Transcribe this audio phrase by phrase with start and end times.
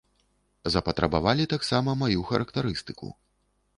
[0.75, 3.15] Запатрабавалі таксама маю характарыстыку.